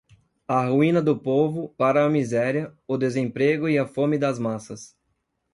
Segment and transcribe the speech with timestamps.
[0.47, 4.97] a ruína do povo, para a miséria, o desemprego e a fome das massas